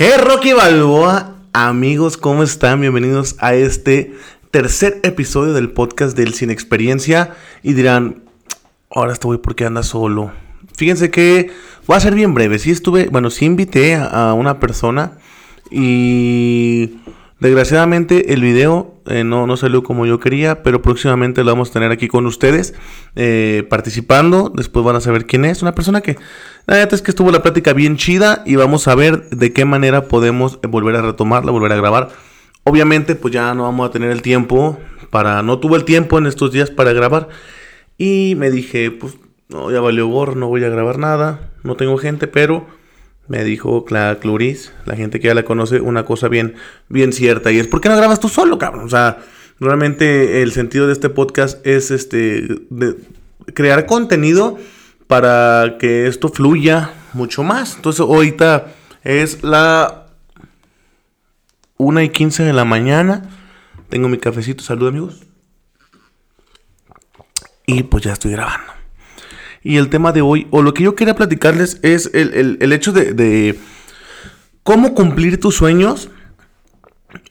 ¿Qué 0.00 0.16
Rocky 0.16 0.54
Balboa? 0.54 1.34
Amigos, 1.52 2.16
¿cómo 2.16 2.42
están? 2.42 2.80
Bienvenidos 2.80 3.36
a 3.38 3.52
este 3.54 4.14
tercer 4.50 4.98
episodio 5.02 5.52
del 5.52 5.72
podcast 5.72 6.16
del 6.16 6.32
Sin 6.32 6.48
Experiencia. 6.48 7.34
Y 7.62 7.74
dirán, 7.74 8.22
ahora 8.88 9.12
estoy 9.12 9.36
porque 9.36 9.66
anda 9.66 9.82
solo. 9.82 10.32
Fíjense 10.74 11.10
que 11.10 11.50
voy 11.86 11.98
a 11.98 12.00
ser 12.00 12.14
bien 12.14 12.32
breve. 12.32 12.58
Sí 12.58 12.70
estuve, 12.70 13.08
bueno, 13.08 13.28
sí 13.28 13.44
invité 13.44 13.94
a, 13.96 14.32
una 14.32 14.58
persona 14.58 15.18
y 15.70 16.94
desgraciadamente 17.40 18.32
el 18.32 18.42
video 18.42 18.94
eh, 19.06 19.24
no, 19.24 19.46
no 19.46 19.56
salió 19.56 19.82
como 19.82 20.06
yo 20.06 20.20
quería, 20.20 20.62
pero 20.62 20.82
próximamente 20.82 21.42
lo 21.42 21.50
vamos 21.50 21.70
a 21.70 21.72
tener 21.72 21.90
aquí 21.90 22.06
con 22.06 22.26
ustedes 22.26 22.74
eh, 23.16 23.66
participando. 23.68 24.52
Después 24.54 24.84
van 24.84 24.96
a 24.96 25.00
saber 25.00 25.26
quién 25.26 25.44
es. 25.44 25.62
Una 25.62 25.74
persona 25.74 26.00
que 26.00 26.16
la 26.66 26.76
verdad 26.76 26.94
es 26.94 27.02
que 27.02 27.10
estuvo 27.10 27.32
la 27.32 27.42
plática 27.42 27.72
bien 27.72 27.96
chida 27.96 28.42
y 28.46 28.56
vamos 28.56 28.86
a 28.86 28.94
ver 28.94 29.28
de 29.30 29.52
qué 29.52 29.64
manera 29.64 30.06
podemos 30.06 30.60
volver 30.62 30.96
a 30.96 31.02
retomarla, 31.02 31.50
volver 31.50 31.72
a 31.72 31.76
grabar. 31.76 32.10
Obviamente, 32.64 33.14
pues 33.14 33.34
ya 33.34 33.54
no 33.54 33.64
vamos 33.64 33.88
a 33.88 33.92
tener 33.92 34.10
el 34.10 34.22
tiempo 34.22 34.78
para. 35.10 35.42
No 35.42 35.58
tuve 35.58 35.76
el 35.76 35.84
tiempo 35.84 36.18
en 36.18 36.26
estos 36.26 36.52
días 36.52 36.70
para 36.70 36.92
grabar. 36.92 37.28
Y 37.98 38.34
me 38.36 38.50
dije, 38.50 38.90
pues 38.90 39.16
no, 39.48 39.70
ya 39.70 39.80
valió 39.80 40.06
gorro, 40.06 40.34
no 40.34 40.48
voy 40.48 40.62
a 40.64 40.68
grabar 40.68 40.98
nada. 40.98 41.50
No 41.64 41.74
tengo 41.74 41.98
gente, 41.98 42.28
pero 42.28 42.66
me 43.30 43.44
dijo 43.44 43.84
la 43.90 44.18
Cluris, 44.20 44.72
la 44.86 44.96
gente 44.96 45.20
que 45.20 45.28
ya 45.28 45.34
la 45.34 45.44
conoce, 45.44 45.80
una 45.80 46.04
cosa 46.04 46.26
bien, 46.26 46.56
bien 46.88 47.12
cierta. 47.12 47.52
Y 47.52 47.60
es, 47.60 47.68
¿por 47.68 47.80
qué 47.80 47.88
no 47.88 47.96
grabas 47.96 48.18
tú 48.18 48.28
solo, 48.28 48.58
cabrón? 48.58 48.84
O 48.84 48.88
sea, 48.88 49.18
realmente 49.60 50.42
el 50.42 50.50
sentido 50.50 50.88
de 50.88 50.94
este 50.94 51.10
podcast 51.10 51.64
es 51.64 51.92
este. 51.92 52.48
Crear 53.54 53.86
contenido 53.86 54.58
para 55.06 55.76
que 55.78 56.08
esto 56.08 56.28
fluya 56.28 56.90
mucho 57.12 57.44
más. 57.44 57.76
Entonces 57.76 58.00
ahorita 58.00 58.74
es 59.04 59.44
la 59.44 60.08
1 61.76 62.02
y 62.02 62.08
15 62.08 62.42
de 62.42 62.52
la 62.52 62.64
mañana. 62.64 63.30
Tengo 63.90 64.08
mi 64.08 64.18
cafecito, 64.18 64.64
salud 64.64 64.88
amigos. 64.88 65.20
Y 67.64 67.84
pues 67.84 68.02
ya 68.02 68.14
estoy 68.14 68.32
grabando. 68.32 68.69
Y 69.62 69.76
el 69.76 69.90
tema 69.90 70.12
de 70.12 70.22
hoy, 70.22 70.46
o 70.50 70.62
lo 70.62 70.72
que 70.72 70.84
yo 70.84 70.94
quería 70.94 71.14
platicarles, 71.14 71.78
es 71.82 72.10
el, 72.14 72.72
hecho 72.72 72.92
de, 72.92 73.58
cómo 74.62 74.94
cumplir 74.94 75.38
tus 75.38 75.56
sueños. 75.56 76.10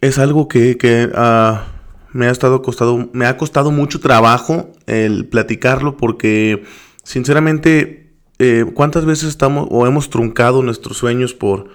Es 0.01 0.19
algo 0.19 0.47
que, 0.47 1.09
ah, 1.15 1.65
me, 2.11 2.27
ha 2.27 2.31
estado 2.31 2.61
costado, 2.61 3.09
me 3.13 3.25
ha 3.25 3.37
costado 3.37 3.71
mucho 3.71 3.99
trabajo 3.99 4.71
el 4.85 5.25
platicarlo 5.25 5.97
porque 5.97 6.63
sinceramente, 7.03 8.13
eh, 8.39 8.65
¿cuántas 8.73 9.05
veces 9.05 9.29
estamos 9.29 9.67
o 9.71 9.87
hemos 9.87 10.09
truncado 10.09 10.61
nuestros 10.61 10.97
sueños 10.97 11.33
por, 11.33 11.69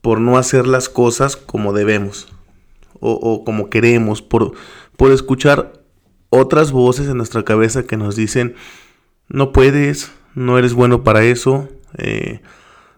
por 0.00 0.20
no 0.20 0.38
hacer 0.38 0.66
las 0.66 0.88
cosas 0.88 1.36
como 1.36 1.72
debemos 1.72 2.28
o, 3.00 3.44
como 3.44 3.68
queremos, 3.68 4.22
por, 4.22 4.52
por 4.96 5.12
escuchar 5.12 5.72
otras 6.30 6.72
voces 6.72 7.08
en 7.08 7.18
nuestra 7.18 7.44
cabeza 7.44 7.84
que 7.84 7.96
nos 7.96 8.16
dicen, 8.16 8.54
no 9.28 9.52
puedes, 9.52 10.12
no 10.34 10.58
eres 10.58 10.74
bueno 10.74 11.04
para 11.04 11.24
eso. 11.24 11.68
Eh, 11.96 12.40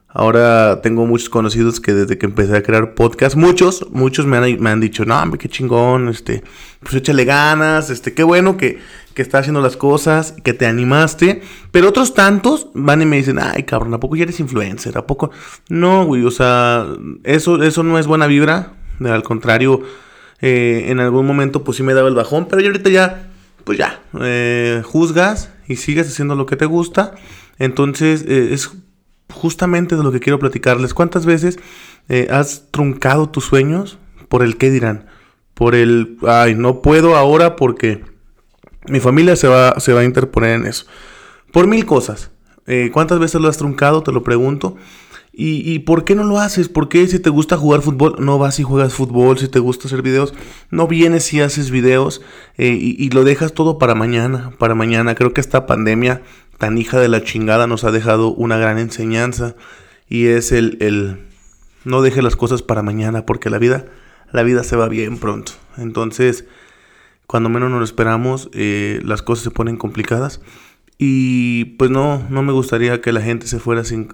ahora 0.09 0.81
tengo 0.83 1.07
muchos 1.07 1.29
conocidos 1.29 1.81
que 1.81 1.93
desde 1.93 2.19
que 2.19 2.27
empecé 2.27 2.57
a 2.57 2.63
crear 2.63 2.95
podcast, 2.95 3.37
muchos, 3.37 3.87
muchos 3.91 4.27
me 4.27 4.37
han, 4.37 4.81
dicho, 4.81 5.05
no, 5.05 5.21
hombre, 5.21 5.39
qué 5.39 5.49
chingón, 5.49 6.09
este, 6.09 6.43
pues 6.81 6.95
échale 6.95 7.25
ganas, 7.25 7.91
este, 7.91 8.15
qué 8.15 8.23
bueno 8.23 8.57
que, 8.57 8.79
que 9.15 9.23
estás 9.23 9.41
haciendo 9.43 9.61
las 9.61 9.77
cosas, 9.77 10.33
que 10.43 10.55
te 10.55 10.67
animaste. 10.67 11.43
Pero 11.71 11.89
otros 11.89 12.15
tantos 12.15 12.69
van 12.75 13.03
y 13.03 13.07
me 13.07 13.17
dicen, 13.17 13.39
ay, 13.39 13.63
cabrón, 13.65 13.95
¿a 13.95 14.01
poco 14.01 14.17
ya 14.17 14.25
eres 14.25 14.41
influencer? 14.41 14.97
¿A 14.99 15.07
poco? 15.07 15.31
No, 15.69 16.07
güey, 16.07 16.25
o 16.25 16.31
sea, 16.31 16.87
eso, 17.25 17.63
eso 17.63 17.83
no 17.83 17.99
es 17.99 18.07
buena 18.07 18.27
vibra. 18.27 18.73
Al 19.05 19.23
contrario, 19.23 19.83
eh, 20.41 20.87
en 20.89 21.01
algún 21.01 21.27
momento 21.27 21.65
pues 21.65 21.77
sí 21.77 21.83
me 21.83 21.95
daba 21.95 22.09
el 22.09 22.15
bajón, 22.15 22.47
pero 22.49 22.63
yo 22.63 22.69
ahorita 22.69 22.89
ya, 22.89 23.29
pues 23.65 23.79
ya, 23.79 24.01
eh, 24.21 24.83
juzgas 24.85 25.51
y 25.69 25.77
sigues 25.77 26.09
haciendo 26.09 26.35
lo 26.35 26.47
que 26.47 26.57
te 26.57 26.67
gusta. 26.67 27.15
Entonces, 27.59 28.25
eh, 28.29 28.51
es 28.53 28.71
justamente 29.33 29.97
de 29.97 30.03
lo 30.03 30.13
que 30.13 30.21
quiero 30.21 30.39
platicarles. 30.39 30.95
¿Cuántas 30.95 31.27
veces 31.27 31.59
has 32.31 32.71
truncado 32.71 33.29
tus 33.29 33.45
sueños 33.45 33.99
por 34.29 34.45
el 34.45 34.57
qué 34.57 34.71
dirán? 34.71 35.07
Por 35.55 35.75
el, 35.75 36.19
ay, 36.27 36.55
no 36.55 36.83
puedo 36.83 37.17
ahora 37.17 37.57
porque 37.57 38.05
mi 38.89 39.01
familia 39.01 39.37
se 39.37 39.49
va, 39.49 39.81
se 39.81 39.93
va 39.93 40.01
a 40.01 40.05
interponer 40.05 40.51
en 40.51 40.67
eso. 40.67 40.87
Por 41.53 41.67
mil 41.67 41.85
cosas. 41.87 42.31
Eh, 42.67 42.91
¿Cuántas 42.93 43.19
veces 43.19 43.41
lo 43.41 43.49
has 43.49 43.57
truncado? 43.57 44.03
Te 44.03 44.13
lo 44.13 44.23
pregunto. 44.23 44.77
¿Y, 45.39 45.81
por 45.81 46.05
qué 46.05 46.15
no 46.15 46.25
lo 46.25 46.39
haces? 46.39 46.71
¿Por 46.71 46.89
qué 46.89 47.07
si 47.07 47.19
te 47.19 47.29
gusta 47.29 47.59
jugar 47.59 47.83
fútbol, 47.83 48.17
no 48.19 48.39
vas 48.39 48.59
y 48.59 48.63
juegas 48.63 48.95
fútbol? 48.95 49.37
Si 49.37 49.49
te 49.49 49.59
gusta 49.59 49.87
hacer 49.87 50.01
videos, 50.01 50.33
no 50.71 50.89
vienes 50.89 51.31
y 51.35 51.43
haces 51.43 51.71
videos 51.71 52.23
eh, 52.57 52.73
y, 52.73 53.11
lo 53.11 53.23
dejas 53.23 53.53
todo 53.53 53.77
para 53.77 53.95
mañana, 53.95 54.53
para 54.59 54.75
mañana. 54.75 55.15
Creo 55.15 55.35
que 55.35 55.43
esta 55.43 55.67
pandemia 55.67 56.23
tan 56.57 56.79
hija 56.79 56.99
de 56.99 57.09
la 57.09 57.23
chingada 57.23 57.67
nos 57.67 57.85
ha 57.85 57.91
dejado 57.91 58.33
una 58.33 58.57
gran 58.57 58.79
enseñanza 58.79 59.57
y 60.09 60.29
es 60.29 60.53
el, 60.53 60.79
el 60.81 61.27
no 61.85 62.01
deje 62.01 62.23
las 62.23 62.35
cosas 62.35 62.63
para 62.63 62.83
mañana 62.83 63.27
porque 63.27 63.51
la 63.51 63.59
vida, 63.59 63.85
la 64.33 64.43
vida 64.43 64.65
se 64.65 64.77
va 64.77 64.89
bien 64.89 65.19
pronto. 65.19 65.53
Entonces, 65.77 66.47
cuando 67.27 67.51
menos 67.51 67.69
nos 67.69 67.81
lo 67.81 67.85
esperamos, 67.85 68.49
eh, 68.55 69.03
las 69.05 69.21
cosas 69.21 69.45
se 69.45 69.51
ponen 69.51 69.77
complicadas. 69.77 70.41
Y 70.97 71.77
pues 71.77 71.91
no, 71.91 72.27
no 72.31 72.43
me 72.43 72.55
gustaría 72.55 73.03
que 73.03 73.13
la 73.13 73.21
gente 73.21 73.47
se 73.47 73.59
fuera 73.59 73.85
sin 73.85 74.09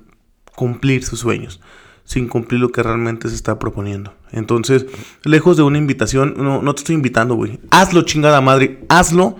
cumplir 0.54 1.04
sus 1.04 1.20
sueños, 1.20 1.60
sin 2.04 2.28
cumplir 2.28 2.60
lo 2.60 2.70
que 2.70 2.82
realmente 2.82 3.28
se 3.28 3.34
está 3.34 3.58
proponiendo. 3.58 4.14
Entonces, 4.30 4.86
lejos 5.24 5.56
de 5.56 5.62
una 5.62 5.78
invitación, 5.78 6.34
no, 6.36 6.62
no 6.62 6.74
te 6.74 6.80
estoy 6.80 6.94
invitando, 6.94 7.34
güey. 7.34 7.60
Hazlo, 7.70 8.02
chingada 8.02 8.40
madre, 8.40 8.84
hazlo. 8.88 9.36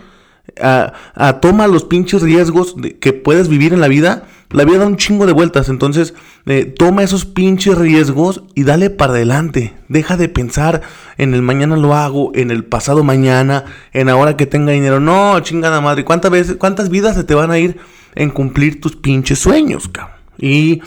A, 0.61 1.39
toma 1.41 1.69
los 1.69 1.85
pinches 1.85 2.21
riesgos 2.21 2.75
que 3.01 3.13
puedes 3.13 3.49
vivir 3.49 3.73
en 3.73 3.81
la 3.81 3.89
vida 3.89 4.27
la 4.53 4.67
vida 4.67 4.81
da 4.81 4.87
un 4.87 4.99
chingo 4.99 5.25
de 5.25 5.33
vueltas, 5.33 5.71
entonces 5.71 6.13
eh, 6.45 6.67
toma 6.67 7.03
esos 7.03 7.25
pinches 7.25 7.77
riesgos 7.79 8.43
y 8.55 8.65
dale 8.65 8.91
para 8.91 9.15
adelante. 9.15 9.73
Deja 9.89 10.19
de 10.19 10.29
pensar 10.29 10.83
en 11.17 11.33
el 11.33 11.41
mañana 11.41 11.77
lo 11.77 11.95
hago, 11.95 12.33
en 12.35 12.51
el 12.51 12.63
pasado 12.65 13.03
mañana, 13.03 13.65
en 13.95 14.11
ahora 14.11 14.37
que 14.37 14.45
tenga 14.45 14.73
dinero. 14.73 15.01
No, 15.01 15.41
chingada 15.41 15.81
madre, 15.81 16.05
¿cuántas 16.05 16.31
veces, 16.31 16.57
cuántas 16.57 16.91
vidas 16.91 17.17
se 17.17 17.25
te 17.25 17.35
van 17.35 17.51
a 17.51 17.59
ir 17.59 17.79
en 18.15 18.29
cumplir 18.29 18.79
tus 18.79 18.95
pinches 18.95 19.39
sueños, 19.39 19.89
cabrón? 19.89 20.17
Y 20.37 20.83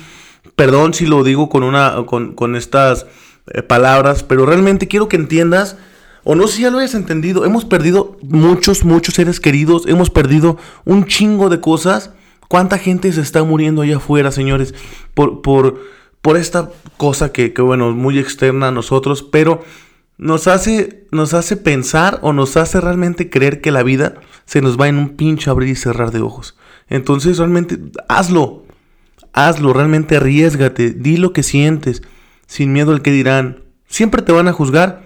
perdón 0.56 0.94
si 0.94 1.06
lo 1.06 1.24
digo 1.24 1.50
con 1.50 1.64
una, 1.64 2.06
con, 2.06 2.56
estas 2.56 3.06
eh, 3.48 3.62
palabras, 3.62 4.24
pero 4.24 4.46
realmente 4.46 4.88
quiero 4.88 5.08
que 5.08 5.18
entiendas. 5.18 5.78
O 6.24 6.34
no 6.34 6.48
sé 6.48 6.56
si 6.56 6.62
ya 6.64 6.72
lo 6.72 6.80
hayas 6.80 6.96
entendido. 6.96 7.46
Hemos 7.46 7.66
perdido 7.66 8.18
muchos, 8.24 8.84
muchos 8.84 9.14
seres 9.14 9.40
queridos. 9.40 9.84
Hemos 9.86 10.10
perdido 10.10 10.58
un 10.84 11.06
chingo 11.06 11.50
de 11.50 11.60
cosas 11.60 12.12
¿Cuánta 12.48 12.78
gente 12.78 13.12
se 13.12 13.22
está 13.22 13.44
muriendo 13.44 13.82
allá 13.82 13.98
afuera, 13.98 14.32
señores? 14.32 14.74
Por, 15.14 15.42
por, 15.42 15.82
por 16.22 16.38
esta 16.38 16.70
cosa 16.98 17.32
que, 17.32 17.54
que, 17.54 17.62
bueno, 17.62 17.92
muy 17.92 18.20
externa 18.20 18.68
a 18.68 18.72
nosotros, 18.72 19.24
pero 19.24 19.64
nos 20.18 20.48
hace, 20.48 21.08
nos 21.12 21.34
hace 21.34 21.58
pensar 21.58 22.20
o 22.22 22.34
nos 22.34 22.56
hace 22.56 22.80
realmente 22.80 23.30
creer 23.30 23.62
que 23.62 23.72
la 23.72 23.84
vida 23.84 24.16
se 24.46 24.62
nos 24.62 24.80
va 24.80 24.88
en 24.88 24.98
un 24.98 25.10
pinche 25.16 25.50
abrir 25.50 25.70
y 25.70 25.76
cerrar 25.76 26.12
de 26.12 26.22
ojos. 26.22 26.56
Entonces, 26.88 27.38
realmente, 27.40 27.80
hazlo. 28.08 28.65
Hazlo, 29.36 29.74
realmente 29.74 30.16
arriesgate. 30.16 30.92
Di 30.92 31.18
lo 31.18 31.34
que 31.34 31.44
sientes, 31.44 32.02
sin 32.48 32.72
miedo 32.72 32.94
al 32.94 33.02
que 33.02 33.12
dirán. 33.12 33.64
Siempre 33.86 34.22
te 34.22 34.32
van 34.32 34.48
a 34.48 34.54
juzgar. 34.54 35.04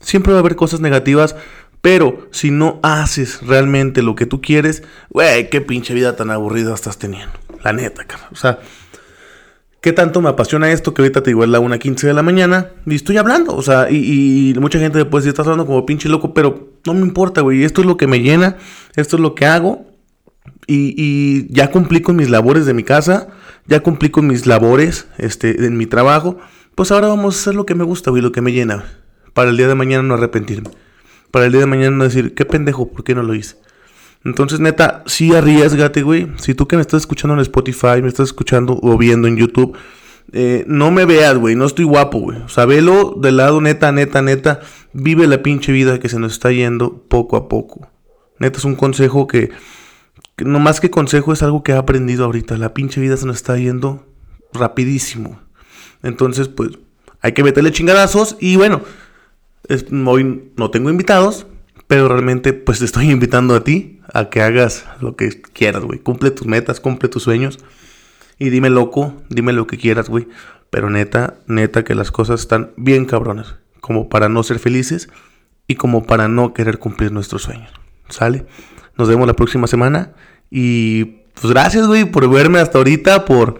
Siempre 0.00 0.32
va 0.32 0.38
a 0.38 0.40
haber 0.40 0.56
cosas 0.56 0.80
negativas, 0.80 1.36
pero 1.80 2.28
si 2.32 2.50
no 2.50 2.80
haces 2.82 3.40
realmente 3.42 4.02
lo 4.02 4.16
que 4.16 4.26
tú 4.26 4.40
quieres, 4.40 4.82
güey, 5.10 5.48
qué 5.48 5.60
pinche 5.60 5.94
vida 5.94 6.16
tan 6.16 6.30
aburrida 6.30 6.74
estás 6.74 6.98
teniendo. 6.98 7.32
La 7.62 7.72
neta, 7.72 8.04
cabrón. 8.04 8.28
O 8.32 8.36
sea, 8.36 8.58
¿qué 9.80 9.92
tanto 9.92 10.20
me 10.20 10.28
apasiona 10.28 10.70
esto 10.70 10.92
que 10.92 11.02
ahorita 11.02 11.22
te 11.22 11.30
digo 11.30 11.44
es 11.44 11.50
la 11.50 11.60
1.15 11.60 12.00
de 12.00 12.14
la 12.14 12.22
mañana? 12.22 12.70
Y 12.86 12.96
estoy 12.96 13.16
hablando, 13.16 13.54
o 13.54 13.62
sea, 13.62 13.90
y, 13.90 14.54
mucha 14.60 14.78
gente 14.78 14.98
después 14.98 15.22
si 15.24 15.30
estás 15.30 15.46
hablando 15.46 15.66
como 15.66 15.86
pinche 15.86 16.08
loco, 16.08 16.34
pero 16.34 16.72
no 16.84 16.94
me 16.94 17.00
importa, 17.00 17.42
güey. 17.42 17.62
Esto 17.62 17.80
es 17.80 17.86
lo 17.86 17.96
que 17.96 18.06
me 18.08 18.20
llena, 18.20 18.56
esto 18.96 19.16
es 19.16 19.22
lo 19.22 19.34
que 19.34 19.46
hago. 19.46 19.87
Y, 20.70 21.52
ya 21.52 21.70
cumplí 21.70 22.02
con 22.02 22.16
mis 22.16 22.28
labores 22.28 22.66
de 22.66 22.74
mi 22.74 22.82
casa, 22.82 23.28
ya 23.66 23.80
cumplí 23.80 24.10
con 24.10 24.26
mis 24.26 24.46
labores 24.46 25.08
este, 25.16 25.64
en 25.64 25.76
mi 25.76 25.86
trabajo. 25.86 26.38
Pues 26.74 26.92
ahora 26.92 27.08
vamos 27.08 27.36
a 27.36 27.40
hacer 27.40 27.54
lo 27.54 27.66
que 27.66 27.74
me 27.74 27.84
gusta, 27.84 28.10
güey, 28.10 28.22
lo 28.22 28.32
que 28.32 28.42
me 28.42 28.52
llena. 28.52 28.84
Para 29.32 29.50
el 29.50 29.56
día 29.56 29.66
de 29.66 29.74
mañana 29.74 30.02
no 30.02 30.14
arrepentirme 30.14 30.70
para 31.30 31.46
el 31.46 31.52
día 31.52 31.60
de 31.60 31.66
mañana 31.66 31.96
no 31.96 32.04
decir, 32.04 32.34
qué 32.34 32.44
pendejo, 32.44 32.90
¿por 32.90 33.04
qué 33.04 33.14
no 33.14 33.22
lo 33.22 33.34
hice? 33.34 33.56
Entonces, 34.24 34.60
neta, 34.60 35.04
sí 35.06 35.34
arriesgate, 35.34 36.02
güey. 36.02 36.28
Si 36.36 36.54
tú 36.54 36.66
que 36.66 36.76
me 36.76 36.82
estás 36.82 37.02
escuchando 37.02 37.34
en 37.34 37.40
Spotify, 37.40 38.02
me 38.02 38.08
estás 38.08 38.28
escuchando 38.28 38.78
o 38.82 38.98
viendo 38.98 39.28
en 39.28 39.36
YouTube, 39.36 39.76
eh, 40.32 40.64
no 40.66 40.90
me 40.90 41.04
veas, 41.04 41.36
güey, 41.38 41.54
no 41.54 41.66
estoy 41.66 41.84
guapo, 41.84 42.18
güey. 42.18 42.38
O 42.42 42.48
sea, 42.48 42.66
velo 42.66 43.16
del 43.20 43.36
lado 43.36 43.60
neta, 43.60 43.92
neta, 43.92 44.22
neta. 44.22 44.60
Vive 44.92 45.26
la 45.26 45.42
pinche 45.42 45.72
vida 45.72 46.00
que 46.00 46.08
se 46.08 46.18
nos 46.18 46.32
está 46.32 46.50
yendo 46.50 47.04
poco 47.08 47.36
a 47.36 47.48
poco. 47.48 47.88
Neta 48.38 48.58
es 48.58 48.64
un 48.64 48.74
consejo 48.74 49.26
que, 49.26 49.50
no 50.38 50.58
más 50.58 50.80
que 50.80 50.90
consejo, 50.90 51.32
es 51.32 51.42
algo 51.42 51.62
que 51.62 51.72
he 51.72 51.76
aprendido 51.76 52.24
ahorita. 52.24 52.56
La 52.56 52.74
pinche 52.74 53.00
vida 53.00 53.16
se 53.16 53.26
nos 53.26 53.36
está 53.36 53.56
yendo 53.56 54.06
rapidísimo. 54.52 55.40
Entonces, 56.02 56.48
pues, 56.48 56.70
hay 57.20 57.32
que 57.32 57.42
meterle 57.42 57.72
chingadazos. 57.72 58.36
Y 58.40 58.56
bueno, 58.56 58.82
hoy 60.06 60.52
no 60.56 60.70
tengo 60.70 60.90
invitados, 60.90 61.46
pero 61.86 62.08
realmente, 62.08 62.52
pues, 62.52 62.78
te 62.78 62.84
estoy 62.84 63.10
invitando 63.10 63.54
a 63.54 63.64
ti 63.64 64.00
a 64.12 64.30
que 64.30 64.40
hagas 64.40 64.86
lo 65.00 65.16
que 65.16 65.40
quieras, 65.40 65.82
güey. 65.82 65.98
Cumple 65.98 66.30
tus 66.30 66.46
metas, 66.46 66.80
cumple 66.80 67.08
tus 67.08 67.22
sueños. 67.22 67.58
Y 68.38 68.50
dime 68.50 68.70
loco, 68.70 69.14
dime 69.28 69.52
lo 69.52 69.66
que 69.66 69.78
quieras, 69.78 70.08
güey. 70.08 70.28
Pero 70.70 70.90
neta, 70.90 71.38
neta 71.46 71.82
que 71.82 71.94
las 71.94 72.10
cosas 72.10 72.40
están 72.40 72.72
bien 72.76 73.04
cabronas. 73.04 73.56
Como 73.80 74.08
para 74.08 74.28
no 74.28 74.42
ser 74.42 74.58
felices 74.58 75.08
y 75.66 75.74
como 75.74 76.04
para 76.04 76.28
no 76.28 76.54
querer 76.54 76.78
cumplir 76.78 77.10
nuestros 77.10 77.42
sueños. 77.42 77.72
¿Sale? 78.08 78.46
Nos 78.98 79.08
vemos 79.08 79.26
la 79.26 79.34
próxima 79.34 79.66
semana. 79.66 80.12
Y 80.50 81.04
pues 81.40 81.52
gracias, 81.52 81.86
güey, 81.86 82.04
por 82.04 82.28
verme 82.28 82.58
hasta 82.58 82.78
ahorita, 82.78 83.24
por, 83.24 83.58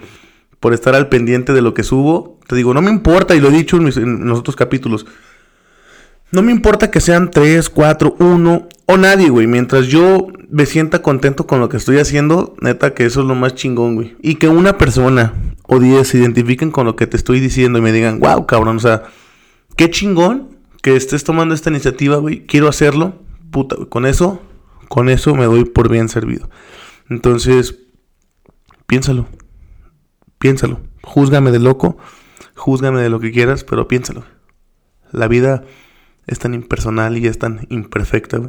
por 0.61 0.75
estar 0.75 0.95
al 0.95 1.09
pendiente 1.09 1.53
de 1.53 1.63
lo 1.63 1.75
que 1.75 1.85
subo. 1.85 2.39
Te 2.49 2.57
digo, 2.57 2.75
no 2.75 2.83
me 2.83 2.91
importa, 2.91 3.35
y 3.35 3.41
lo 3.41 3.49
he 3.49 3.53
dicho 3.53 3.77
en, 3.77 4.29
los 4.29 4.41
otros 4.41 4.57
capítulos. 4.57 5.07
No 6.31 6.43
me 6.43 6.53
importa 6.53 6.91
que 6.91 7.01
sean 7.01 7.31
3, 7.31 7.71
4, 7.71 8.17
1 8.19 8.69
o 8.87 8.97
nadie, 8.97 9.31
güey. 9.31 9.47
Mientras 9.47 9.87
yo 9.87 10.27
me 10.51 10.67
sienta 10.67 11.03
contento 11.03 11.47
con 11.47 11.61
lo 11.61 11.69
que 11.69 11.77
estoy 11.77 11.99
haciendo, 11.99 12.55
neta 12.61 12.93
que 12.93 13.07
eso 13.07 13.21
es 13.21 13.27
lo 13.27 13.35
más 13.35 13.55
chingón, 13.55 13.95
güey. 13.95 14.17
Y 14.21 14.35
que 14.35 14.49
una 14.49 14.77
persona 14.77 15.35
o 15.63 15.79
10 15.79 16.07
se 16.07 16.19
identifiquen 16.19 16.71
con 16.71 16.85
lo 16.85 16.97
que 16.97 17.07
te 17.07 17.17
estoy 17.17 17.41
diciendo 17.41 17.79
y 17.79 17.83
me 17.83 17.93
digan, 17.93 18.19
wow, 18.19 18.45
cabrón, 18.47 18.77
o 18.77 18.81
sea, 18.81 19.05
qué 19.77 19.91
chingón 19.91 20.59
que 20.83 20.97
estés 20.97 21.25
tomando 21.25 21.55
esta 21.55 21.71
iniciativa, 21.71 22.17
güey. 22.17 22.45
Quiero 22.47 22.69
hacerlo. 22.69 23.15
Puta, 23.51 23.77
con 23.89 24.05
eso, 24.05 24.43
con 24.89 25.09
eso 25.09 25.35
me 25.35 25.45
doy 25.45 25.65
por 25.65 25.91
bien 25.91 26.09
servido. 26.09 26.49
Entonces, 27.09 27.77
piénsalo. 28.87 29.27
Piénsalo. 30.39 30.81
Júzgame 31.03 31.51
de 31.51 31.59
loco. 31.59 31.99
Júzgame 32.55 33.01
de 33.01 33.09
lo 33.09 33.21
que 33.21 33.33
quieras, 33.33 33.65
pero 33.65 33.89
piénsalo. 33.89 34.25
La 35.13 35.29
vida 35.29 35.65
es 36.27 36.39
tan 36.39 36.55
impersonal 36.55 37.17
y 37.17 37.27
es 37.27 37.39
tan 37.39 37.67
imperfecta, 37.71 38.41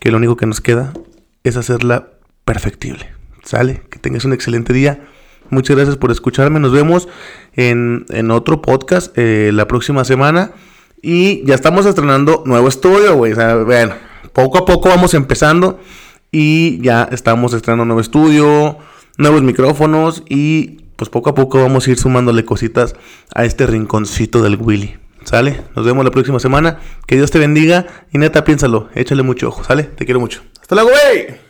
que 0.00 0.10
lo 0.10 0.16
único 0.16 0.36
que 0.36 0.46
nos 0.46 0.60
queda 0.60 0.92
es 1.44 1.56
hacerla 1.56 2.10
perfectible. 2.44 3.06
¿Sale? 3.44 3.82
Que 3.90 3.98
tengas 3.98 4.24
un 4.24 4.32
excelente 4.32 4.72
día. 4.72 5.06
Muchas 5.50 5.76
gracias 5.76 5.96
por 5.96 6.10
escucharme. 6.10 6.60
Nos 6.60 6.72
vemos 6.72 7.08
en, 7.54 8.04
otro 8.30 8.60
podcast 8.60 9.16
eh, 9.16 9.50
la 9.52 9.66
próxima 9.66 10.04
semana. 10.04 10.52
Y 11.00 11.44
ya 11.44 11.54
estamos 11.54 11.86
estrenando 11.86 12.42
nuevo 12.44 12.68
estudio, 12.68 13.14
güey. 13.14 13.32
O 13.32 13.36
sea, 13.36 13.56
bueno, 13.56 13.94
poco 14.32 14.58
a 14.58 14.64
poco 14.64 14.88
vamos 14.88 15.14
empezando. 15.14 15.80
Y 16.30 16.80
ya 16.82 17.08
estamos 17.10 17.54
estrenando 17.54 17.84
nuevo 17.86 18.00
estudio, 18.00 18.78
nuevos 19.16 19.42
micrófonos. 19.42 20.22
Y 20.28 20.82
pues 20.96 21.10
poco 21.10 21.30
a 21.30 21.34
poco 21.34 21.62
vamos 21.62 21.86
a 21.86 21.90
ir 21.90 21.98
sumándole 21.98 22.44
cositas 22.44 22.94
a 23.34 23.44
este 23.44 23.66
rinconcito 23.66 24.42
del 24.42 24.56
Willy. 24.56 24.96
¿Sale? 25.24 25.62
Nos 25.76 25.84
vemos 25.84 26.04
la 26.04 26.10
próxima 26.10 26.40
semana. 26.40 26.78
Que 27.06 27.16
Dios 27.16 27.30
te 27.30 27.38
bendiga. 27.38 27.86
Y 28.12 28.18
neta, 28.18 28.44
piénsalo. 28.44 28.88
Échale 28.94 29.22
mucho 29.22 29.48
ojo. 29.48 29.64
¿Sale? 29.64 29.84
Te 29.84 30.04
quiero 30.04 30.20
mucho. 30.20 30.42
Hasta 30.60 30.74
luego, 30.74 30.90
güey. 30.90 31.47